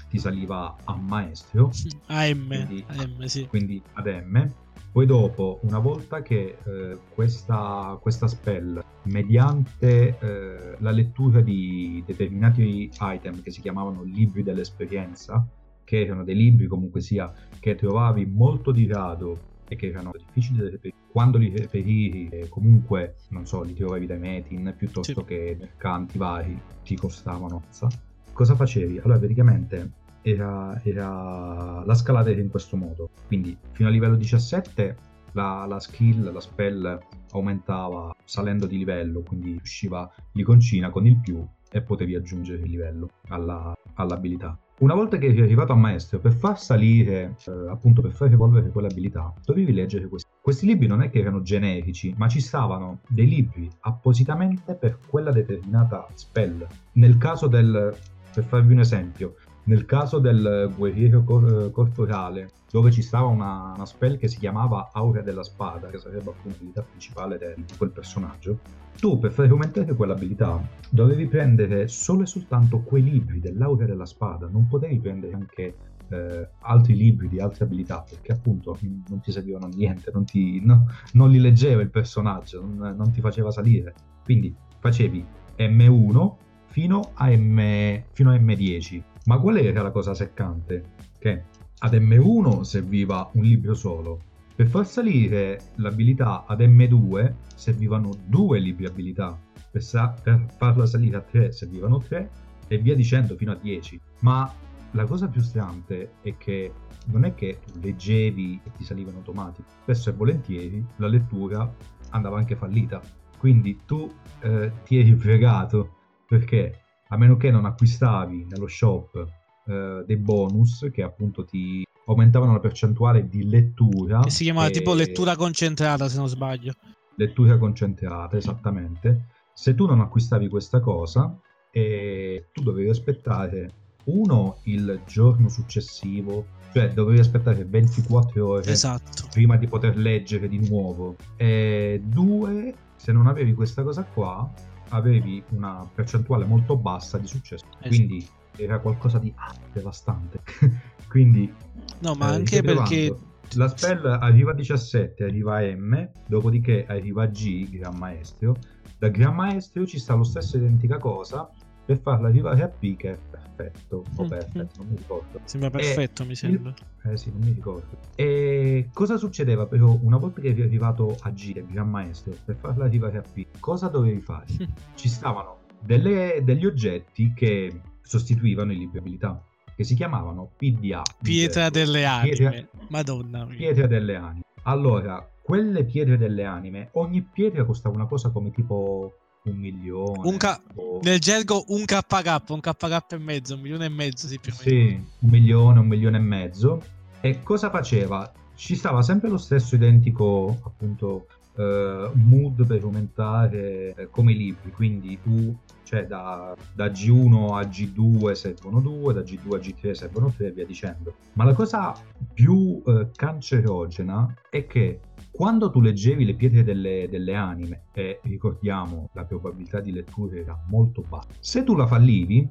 [0.08, 1.70] ti saliva a maestro
[2.06, 3.46] AM, Quindi- AM, sì.
[3.46, 4.52] quindi ad M.
[4.92, 12.90] Poi dopo, una volta che eh, questa, questa spell, mediante eh, la lettura di determinati
[13.00, 15.46] item che si chiamavano libri dell'esperienza,
[15.82, 20.58] che erano dei libri comunque sia che trovavi molto di rado e che erano difficili
[20.58, 25.26] da reperire, quando li reperivi eh, comunque, non so, li trovavi dai metin piuttosto Sì.
[25.26, 27.62] che mercanti vari, ti costavano.
[27.70, 27.88] sa.
[28.30, 28.98] Cosa facevi?
[28.98, 29.90] Allora, praticamente
[30.22, 33.10] era, era la scalata era in questo modo.
[33.26, 34.96] Quindi fino al livello 17
[35.32, 36.98] la, la skill, la spell
[37.32, 43.08] aumentava salendo di livello quindi usciva l'iconcina con il più e potevi aggiungere il livello
[43.28, 44.58] alla- all'abilità.
[44.80, 48.68] Una volta che eri arrivato a maestro per far salire eh, appunto per far evolvere
[48.70, 50.28] quell'abilità dovevi leggere questi.
[50.40, 55.30] Questi libri non è che erano generici ma ci stavano dei libri appositamente per quella
[55.30, 56.66] determinata spell.
[56.92, 57.96] Nel caso del
[58.32, 63.86] per farvi un esempio nel caso del guerriero cor- corporale, dove ci stava una, una
[63.86, 68.58] spell che si chiamava Aurea della Spada, che sarebbe appunto l'abilità principale di quel personaggio,
[68.98, 74.48] tu per far aumentare quell'abilità dovevi prendere solo e soltanto quei libri dell'Aurea della Spada,
[74.48, 75.74] non potevi prendere anche
[76.08, 80.86] eh, altri libri di altre abilità, perché appunto non ti servivano niente, non, ti, no,
[81.12, 83.94] non li leggeva il personaggio, non, non, ti faceva salire.
[84.22, 85.24] Quindi facevi
[85.58, 86.34] M1
[86.66, 89.02] fino a, M, fino a M10.
[89.24, 90.94] Ma qual era la cosa seccante?
[91.18, 91.44] Che
[91.78, 94.20] ad M1 serviva un libro solo.
[94.54, 99.38] Per far salire l'abilità ad M2 servivano due libri abilità.
[99.70, 102.30] Per, sa- per farla salire a 3 servivano 3
[102.68, 104.00] e via dicendo fino a 10.
[104.20, 104.52] Ma
[104.92, 106.72] la cosa più strante è che
[107.06, 111.72] non è che leggevi e ti salivano automatico, spesso e volentieri la lettura
[112.10, 113.00] andava anche fallita.
[113.38, 116.81] Quindi tu eh, ti eri fregato perché
[117.12, 119.26] a meno che non acquistavi nello shop
[119.66, 124.20] eh, dei bonus che appunto ti aumentavano la percentuale di lettura.
[124.20, 124.70] Che si chiamava e...
[124.70, 126.72] tipo lettura concentrata se non sbaglio.
[127.16, 129.26] Lettura concentrata, esattamente.
[129.52, 131.38] Se tu non acquistavi questa cosa,
[131.70, 133.70] eh, tu dovevi aspettare
[134.04, 139.28] uno il giorno successivo, cioè dovevi aspettare 24 ore esatto.
[139.30, 141.16] prima di poter leggere di nuovo.
[141.36, 144.50] E due, se non avevi questa cosa qua,
[144.92, 147.64] avevi una percentuale molto bassa di successo.
[147.66, 147.88] Esatto.
[147.88, 148.26] Quindi
[148.56, 150.42] era qualcosa di ah, devastante.
[151.08, 151.52] Quindi
[152.00, 153.14] No, ma eh, anche perché
[153.54, 158.56] la spell arriva a 17, arriva a M, dopodiché arriva a G, Gran Maestro.
[158.98, 161.50] Da Gran Maestro ci sta lo stesso identica cosa
[161.84, 163.18] per farla arrivare a P che è
[163.62, 165.40] perfetto o mm, perfetto, non mi ricordo.
[165.44, 166.74] Sembra perfetto, e mi sembra.
[167.04, 167.96] Eh sì, non mi ricordo.
[168.14, 172.56] E cosa succedeva però una volta che eri arrivato a G, il Gran Maestro, per
[172.56, 173.46] farla arrivare a P?
[173.58, 174.46] Cosa dovevi fare?
[174.94, 179.42] Ci stavano delle, degli oggetti che sostituivano i libri abilità
[179.74, 181.02] che si chiamavano PDA.
[181.22, 182.34] Pietra delle anime.
[182.34, 183.56] Pietra, Madonna mia.
[183.56, 184.42] Pietra delle anime.
[184.64, 190.28] Allora, quelle pietre delle anime, ogni pietra costava una cosa come tipo un milione.
[190.28, 191.00] Un K- o...
[191.02, 194.56] Nel gergo un KK, un KK e mezzo, un milione e mezzo sì, più o
[194.64, 194.70] meno.
[194.70, 196.82] Sì, un milione, un milione e mezzo.
[197.20, 198.30] E cosa faceva?
[198.54, 205.18] Ci stava sempre lo stesso identico appunto uh, mood per aumentare uh, come libri, quindi
[205.22, 210.46] tu cioè da, da, G1 a G2 servono 2, da G2 a G3 servono 3
[210.46, 211.14] e via dicendo.
[211.34, 211.94] Ma la cosa
[212.32, 219.10] più uh, cancerogena è che quando tu leggevi le pietre delle, delle, anime, e ricordiamo
[219.12, 222.48] la probabilità di lettura era molto bassa, se tu la fallivi,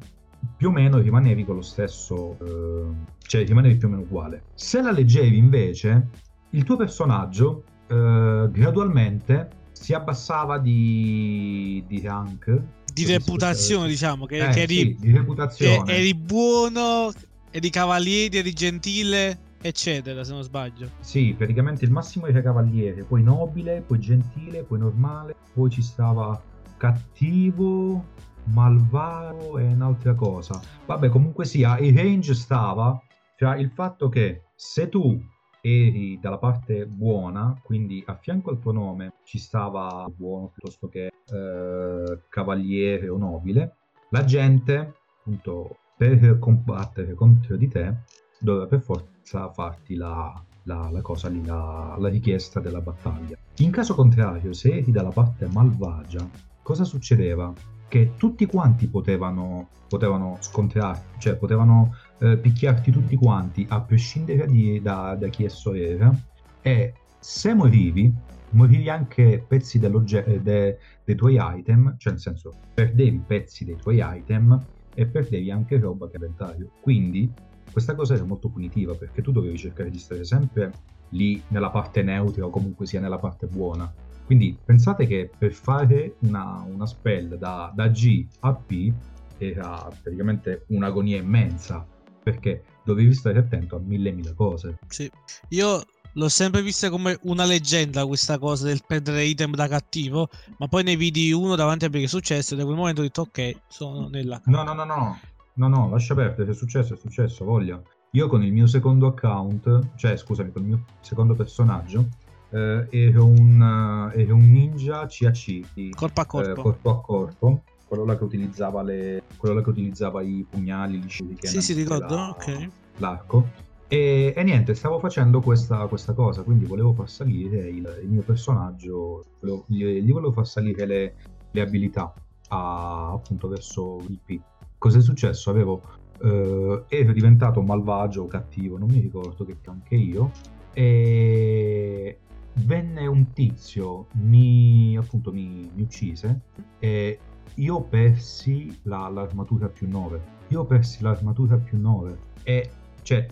[0.58, 2.86] più o meno rimanevi con lo stesso, eh,
[3.20, 4.44] cioè rimanevi più o meno uguale.
[4.54, 6.10] Se la leggevi invece,
[6.52, 12.62] il tuo personaggio eh, gradualmente si abbassava di, di rank.
[12.93, 15.84] Di reputazione, diciamo, che, eh, che, eri, sì, di reputazione.
[15.84, 17.12] che eri buono,
[17.51, 20.89] eri cavaliere, eri gentile, eccetera, se non sbaglio.
[21.01, 26.41] Sì, praticamente il massimo era cavaliere, poi nobile, poi gentile, poi normale, poi ci stava
[26.77, 28.06] cattivo,
[28.45, 30.62] malvado e un'altra cosa.
[30.86, 33.01] Vabbè, comunque sia, il range stava
[33.36, 35.19] tra il fatto che se tu
[35.62, 41.06] eri dalla parte buona, quindi a fianco al tuo nome ci stava buono piuttosto che
[41.06, 43.76] eh, cavaliere o nobile,
[44.10, 47.95] la gente, appunto, per combattere contro di te,
[48.39, 53.38] doveva per forza farti la, la, la cosa lì, la, la richiesta della battaglia.
[53.58, 56.28] In caso contrario, se eri dalla parte malvagia,
[56.63, 57.54] cosa succedeva?
[57.88, 64.79] Che tutti quanti potevano, potevano scontrarti, cioè potevano eh, picchiarti tutti quanti, a prescindere di,
[64.81, 66.15] da, da, chi esso era,
[66.62, 68.13] e se morivi,
[68.51, 74.01] morivi anche pezzi eh, de, dei tuoi item, cioè nel senso, perdevi pezzi dei tuoi
[74.03, 76.69] item e perdevi anche roba che inventario.
[76.79, 77.31] Quindi
[77.71, 80.71] questa cosa era molto punitiva perché tu dovevi cercare di stare sempre
[81.10, 83.91] lì nella parte neutra o comunque sia nella parte buona.
[84.25, 88.93] Quindi pensate che per fare una, una spell da, da G a P
[89.38, 91.86] era praticamente un'agonia immensa
[92.21, 94.79] perché dovevi stare attento a mille mille cose.
[94.88, 95.10] Sì,
[95.49, 100.67] io l'ho sempre vista come una leggenda questa cosa del perdere item da cattivo, ma
[100.67, 103.03] poi ne vidi uno davanti a me che è successo e da quel momento ho
[103.03, 104.41] detto ok, sono nella...
[104.45, 105.19] No, no, no, no,
[105.53, 107.81] no, no, lascia perdere, è successo, è successo, voglia.
[108.12, 112.10] Io con il mio secondo account, cioè scusami, con il mio secondo personaggio,
[112.49, 116.49] eh, ero, un, ero un ninja CAC, di, corpo a corpo.
[116.49, 120.97] Eh, corpo a corpo quello là che utilizzava, le, quello là che utilizzava i pugnali,
[120.97, 121.36] gli scudi.
[121.41, 122.67] Sì, sì, ricordo, la, ok.
[122.99, 123.49] L'arco.
[123.89, 128.21] E, e, niente, stavo facendo questa, questa, cosa, quindi volevo far salire il, il mio
[128.21, 131.15] personaggio, volevo, gli, gli, volevo far salire le,
[131.51, 132.13] le abilità
[132.47, 134.39] a, appunto verso il P.
[134.77, 135.49] Cosa è successo?
[135.49, 135.82] Avevo,
[136.21, 140.32] eh, ero diventato malvagio o cattivo, non mi ricordo che anche io,
[140.71, 142.19] e
[142.54, 146.39] venne un tizio, mi, appunto mi, mi uccise
[146.80, 147.19] e
[147.56, 150.22] io persi la, l'armatura più 9.
[150.50, 152.70] Io persi l'armatura più 9 e
[153.04, 153.28] cioè,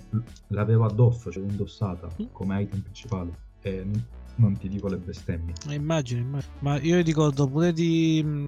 [0.47, 2.25] l'avevo addosso, ce l'ho indossata Mm.
[2.31, 3.31] come item principale.
[3.61, 3.85] E
[4.35, 5.53] non ti dico le bestemmie.
[5.67, 6.51] Eh, Immagino, immagino.
[6.59, 8.21] Ma io ricordo pure di.
[8.23, 8.45] mh,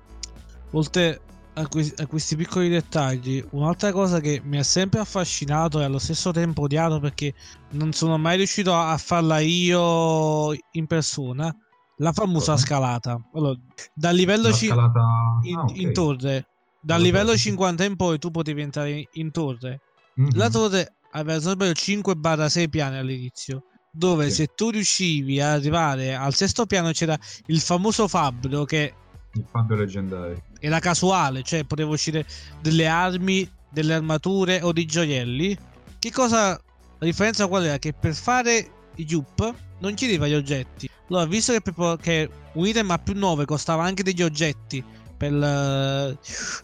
[0.72, 1.20] Oltre
[1.56, 6.00] a, que- a questi piccoli dettagli, un'altra cosa che mi ha sempre affascinato e allo
[6.00, 7.34] stesso tempo odiato perché
[7.72, 11.54] non sono mai riuscito a a farla io in persona.
[12.02, 13.20] La famosa scalata.
[13.34, 13.56] Allora,
[13.94, 15.02] dal livello La ci- scalata...
[15.44, 15.76] in, ah, ok.
[15.78, 16.48] in torre,
[16.82, 17.44] dal lo so, livello sì, sì.
[17.50, 19.82] 50 in poi tu potevi entrare in, in torre.
[20.16, 20.36] Mhm.
[20.36, 23.64] La torre aveva sbaglio 5-6 piani all'inizio.
[23.94, 24.36] Dove Sì.
[24.36, 28.94] se tu riuscivi ad arrivare al sesto piano c'era il famoso fabbro che
[29.34, 30.42] Il fabbio leggendario.
[30.60, 32.26] era casuale, cioè poteva uscire
[32.62, 35.58] delle armi, delle armature o dei gioielli.
[36.00, 36.52] Che cosa
[37.00, 37.78] la differenza qual era?
[37.78, 40.90] Che per fare i jup non chiedeva gli oggetti.
[41.10, 44.84] Allora, visto che, che un item a più 9 costava anche degli oggetti
[45.18, 46.18] per, eh,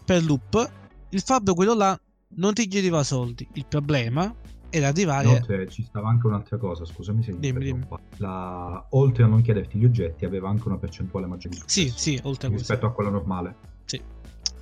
[0.04, 0.72] per loop,
[1.10, 1.98] il fabbro quello là
[2.36, 3.46] non ti chiedeva soldi.
[3.54, 4.34] Il problema
[4.70, 7.86] era arrivare Inoltre ci stava anche un'altra cosa, scusami se mi Dimmi, dimmi.
[8.16, 8.86] La...
[8.90, 12.20] Oltre a non chiederti gli oggetti, aveva anche una percentuale maggiore di Sì, successo sì,
[12.24, 12.72] oltre a questo.
[12.72, 13.56] rispetto a quella normale.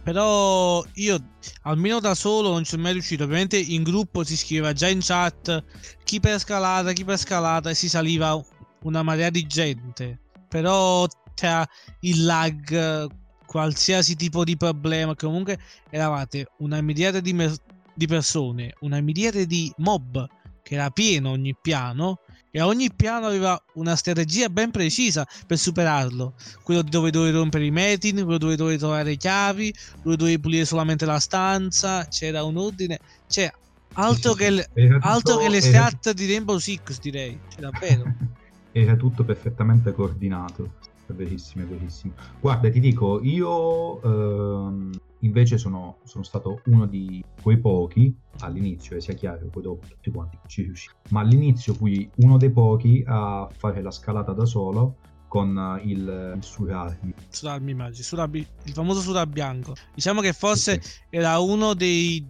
[0.07, 1.19] Però io,
[1.63, 3.25] almeno da solo, non ci sono mai riuscito.
[3.25, 5.65] Ovviamente in gruppo si scriveva già in chat
[6.05, 8.41] chi per scalata, chi per scalata e si saliva
[8.85, 10.21] una marea di gente.
[10.49, 11.67] Però tra
[12.03, 13.09] il lag,
[13.47, 15.59] qualsiasi tipo di problema, comunque
[15.91, 17.59] eravate una miriade di, mer-
[17.93, 20.25] di persone, una miriade di mob
[20.63, 22.21] che era pieno ogni piano.
[22.57, 26.33] E ogni piano aveva una strategia ben precisa per superarlo.
[26.63, 30.65] Quello dove dovevi rompere i metin, quello dove dovevi trovare le chiavi, dove dovevi pulire
[30.65, 32.07] solamente la stanza.
[32.09, 33.01] C'era un ordine.
[33.27, 33.51] Cioè,
[33.99, 37.39] altro, Sì, che, le- Era tutto- altro che le era- stat di Rainbow Six, direi.
[37.47, 38.05] Cioè, davvero.
[38.73, 40.77] Era tutto perfettamente coordinato.
[41.07, 42.15] È verissimo, è verissimo.
[42.41, 44.91] Guarda, ti dico, io ehm,
[45.21, 50.11] invece sono, sono stato uno di quei pochi all'inizio, e sia chiaro, poi dopo tutti
[50.11, 50.89] quanti ci riuscì.
[51.09, 54.97] Ma all'inizio fui uno dei pochi a fare la scalata da solo
[55.29, 57.15] con eh, il, il surarmi.
[57.29, 58.03] Sura, mi immagino.
[58.03, 59.75] Sura bi- il famoso Sura bianco.
[59.95, 60.99] Diciamo che forse sì.
[61.11, 62.25] era uno dei,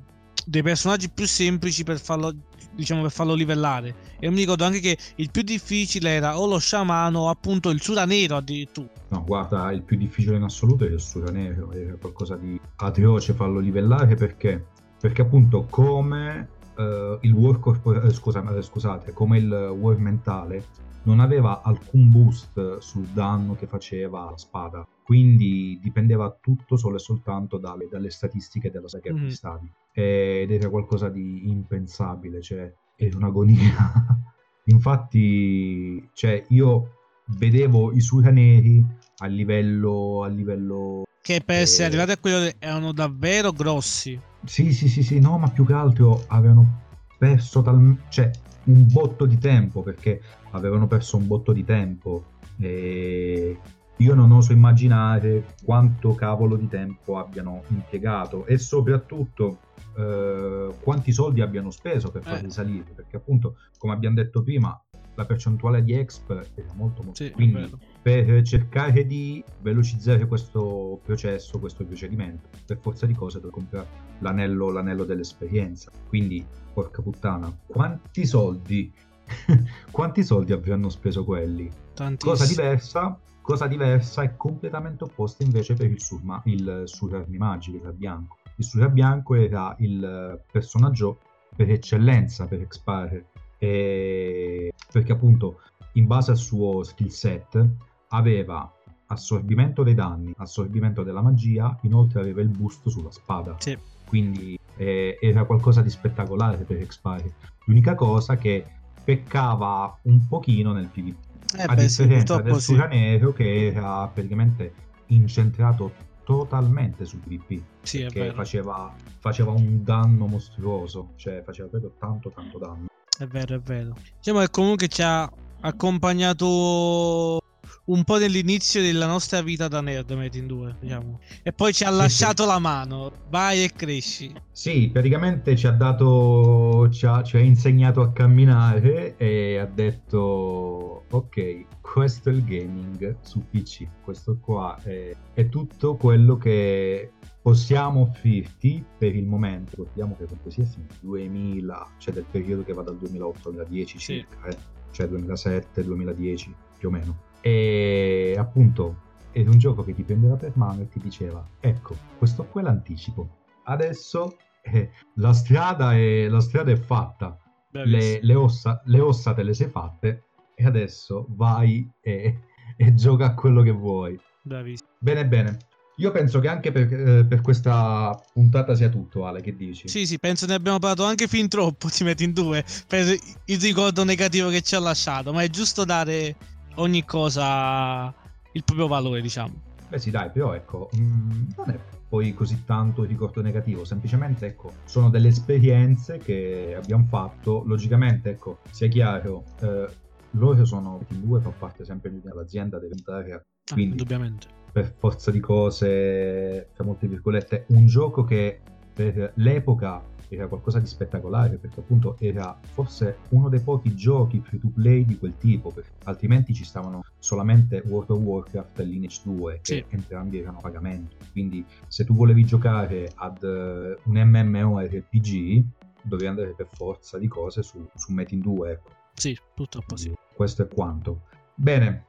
[0.44, 2.34] dei personaggi più semplici per farlo,
[2.76, 3.94] diciamo, per farlo livellare.
[4.20, 7.80] E mi ricordo anche che il più difficile era o lo sciamano o appunto il
[7.80, 8.88] Sura nero addirittura.
[9.08, 13.32] No, guarda, il più difficile in assoluto è il Sura Nero, era qualcosa di atroce
[13.34, 14.66] farlo livellare perché?
[15.00, 20.64] Perché appunto come eh, il war corpo- eh, scusa- eh, scusate, come il war mentale
[21.04, 26.98] non aveva alcun boost sul danno che faceva la spada, quindi dipendeva tutto solo e
[26.98, 29.18] soltanto dalle, dalle statistiche della saga Mhm.
[29.18, 29.72] acquistavi.
[29.92, 33.54] Ed era qualcosa di impensabile, cioè era un'agonia.
[34.66, 36.90] Infatti, cioè, io
[37.38, 38.84] vedevo i Sura neri
[39.18, 41.86] a livello, a livello Che per essere Eh.
[41.86, 44.20] arrivati a quello erano davvero grossi.
[44.44, 46.82] Sì, sì, sì, sì, no, ma più che altro avevano
[47.16, 48.28] perso tal- cioè,
[48.64, 52.24] un botto di tempo perché avevano perso un botto di tempo
[52.58, 53.56] e
[53.98, 59.58] io non oso immaginare quanto cavolo di tempo abbiano impiegato e soprattutto
[59.96, 62.50] eh, quanti soldi abbiano speso per farli Eh.
[62.50, 64.78] salire perché appunto come abbiamo detto prima
[65.14, 71.00] la percentuale di exp era molto molto Sì, è quindi per cercare di velocizzare questo
[71.02, 73.86] processo, questo procedimento, per forza di cose devo comprare
[74.18, 75.90] l'anello, l'anello dell'esperienza.
[76.06, 78.92] Quindi, porca puttana, quanti soldi,
[79.90, 81.68] quanti soldi avranno speso quelli?
[81.94, 82.32] Tantissimo.
[82.32, 87.94] Cosa diversa, cosa diversa e completamente opposta invece per il, surma, il Surarmi Magico, il
[87.94, 88.38] bianco.
[88.56, 91.20] Il Surra Bianco era il personaggio
[91.54, 93.26] per eccellenza per Expire,
[93.58, 94.72] e...
[94.90, 95.60] perché appunto
[95.92, 97.68] in base al suo skill set
[98.08, 98.68] aveva
[99.06, 103.54] assorbimento dei danni, assorbimento della magia, inoltre aveva il boost sulla spada.
[103.60, 103.78] Sì.
[104.08, 107.32] Quindi eh, era qualcosa di spettacolare per Expire.
[107.66, 108.66] L'unica cosa che
[109.04, 111.25] peccava un pochino nel PvP,
[111.56, 112.72] Eh a beh, sì, differenza purtroppo del sì.
[112.72, 114.74] Sura Nero che era praticamente
[115.06, 115.92] incentrato
[116.24, 122.58] totalmente sul PvP Sì, che faceva, faceva un danno mostruoso, cioè faceva proprio tanto tanto
[122.58, 122.86] danno.
[123.16, 123.94] È vero, è vero.
[124.18, 125.30] Diciamo che comunque ci ha
[125.60, 127.40] accompagnato
[127.86, 131.20] un po' nell'inizio della nostra vita da nerd, Metin 2, diciamo.
[131.42, 133.12] E poi ci ha Sì, lasciato la mano.
[133.28, 134.32] Vai e cresci.
[134.50, 141.04] Sì, praticamente ci ha dato, ci ha, ci ha insegnato a camminare e ha detto,
[141.10, 148.00] ok, questo è il gaming su PC, questo qua è, è tutto quello che possiamo
[148.00, 149.76] offrirti per il momento.
[149.76, 153.98] Ricordiamo che comunque sia nel 2000, cioè del periodo che va dal 2008 al 2010
[153.98, 154.04] Sì.
[154.14, 154.56] circa, eh,
[154.90, 157.16] cioè 2007-2010 più o meno.
[157.46, 162.44] E appunto era un gioco che ti prendeva per mano e ti diceva, ecco, questo
[162.46, 163.36] qua è l'anticipo.
[163.66, 167.38] Adesso eh, la, strada è, la strada è fatta.
[167.70, 170.24] le, le, ossa, le ossa te le sei fatte
[170.56, 172.40] e adesso vai e,
[172.76, 174.18] e gioca a quello che vuoi.
[174.42, 174.88] Bravissimo.
[174.98, 175.58] Bene, bene.
[175.98, 179.86] Io penso che anche per, eh, per, questa puntata sia tutto, Ale, che dici?
[179.86, 183.06] Sì, sì, penso ne abbiamo parlato anche fin troppo, ti metti in due, per
[183.44, 186.36] il ricordo negativo che ci ha lasciato, ma è giusto dare
[186.76, 188.12] ogni cosa
[188.52, 189.54] il proprio valore, diciamo.
[189.88, 193.84] Beh sì, dai, però ecco, mh, mm, non è poi così tanto il ricordo negativo,
[193.84, 199.88] semplicemente ecco, sono delle esperienze che abbiamo fatto, logicamente ecco, sia chiaro, eh,
[200.30, 203.32] loro sono in due, fa parte sempre dell'azienda, deve entrare.
[203.32, 204.46] Ah, quindi, ah, indubbiamente
[204.76, 208.60] per forza di cose, tra molte virgolette, un gioco che
[208.92, 214.60] per l'epoca era qualcosa di spettacolare perché appunto era forse uno dei pochi giochi free
[214.60, 215.72] to play di quel tipo
[216.04, 219.84] altrimenti ci stavano solamente World of Warcraft e Lineage 2 che sì.
[219.88, 225.64] entrambi erano a pagamento quindi se tu volevi giocare ad uh, un MMORPG
[226.02, 228.90] dovevi andare per forza di cose su, su Metin 2 ecco.
[229.14, 231.22] sì purtroppo sì questo è quanto
[231.54, 232.04] bene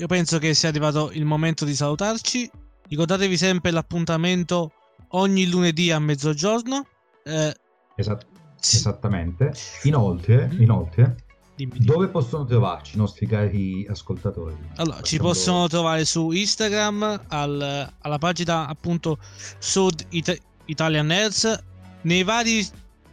[0.00, 2.50] io penso che sia arrivato il momento di salutarci.
[2.88, 4.72] Ricordatevi sempre l'appuntamento
[5.08, 6.86] ogni lunedì a mezzogiorno.
[7.24, 7.54] Eh,
[7.96, 8.76] Esat- sì.
[8.76, 9.52] Esattamente.
[9.84, 10.62] Inoltre, mm-hmm.
[10.62, 11.16] inoltre
[11.56, 11.84] dimmi, dimmi.
[11.84, 14.56] dove possono trovarci i nostri cari ascoltatori?
[14.76, 15.02] Allora, Facciamo...
[15.04, 19.18] ci possono trovare su Instagram al, alla pagina appunto
[19.58, 21.62] Sud It- Italian Nerds,
[22.02, 22.66] nei vari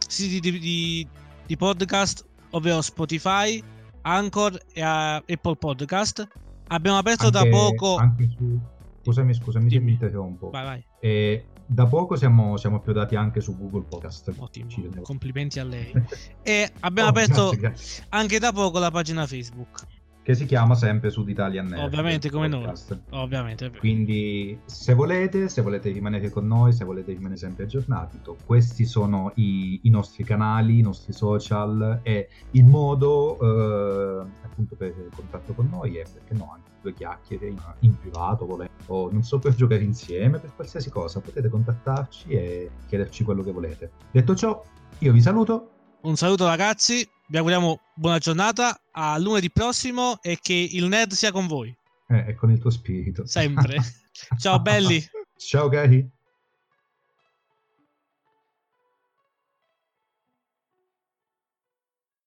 [0.06, 1.08] siti di, di,
[1.46, 3.62] di podcast, ovvero Spotify,
[4.02, 6.26] Anchor e Apple Podcast
[6.68, 7.96] Abbiamo aperto anche, da poco.
[7.96, 8.58] Anche su...
[9.02, 10.50] Scusami, scusami se mi interrompo.
[10.50, 10.84] Vai, vai.
[11.00, 14.32] E da poco siamo, siamo approdati anche su Google Podcast.
[14.38, 14.68] Ottimo,
[15.02, 15.92] complimenti a lei.
[16.42, 18.04] e abbiamo oh, aperto grazie, grazie.
[18.08, 19.86] anche da poco la pagina Facebook
[20.28, 21.84] che si chiama sempre Sud Italian Nerd.
[21.84, 22.90] Ovviamente come podcast.
[23.08, 23.22] noi.
[23.22, 23.70] Ovviamente.
[23.78, 29.32] Quindi se volete, se volete rimanere con noi, se volete rimanere sempre aggiornati, questi sono
[29.36, 35.66] i, i, nostri canali, i nostri social e il modo eh, appunto per contatto con
[35.70, 39.54] noi e perché no, anche due chiacchiere in, in privato volendo, o non so per
[39.54, 43.90] giocare insieme, per qualsiasi cosa, potete contattarci e chiederci quello che volete.
[44.10, 44.62] Detto ciò,
[44.98, 45.70] io vi saluto.
[46.02, 51.32] Un saluto ragazzi, vi auguriamo buona giornata, a lunedì prossimo e che il nerd sia
[51.32, 51.76] con voi.
[52.08, 53.26] Eh, e con il tuo spirito.
[53.26, 53.78] Sempre.
[54.38, 55.02] Ciao belli.
[55.36, 56.08] Ciao cari.